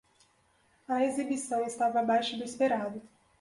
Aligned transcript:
A 0.87 1.03
exibição 1.05 1.63
estava 1.63 1.99
abaixo 1.99 2.35
do 2.35 2.43
esperado. 2.43 2.99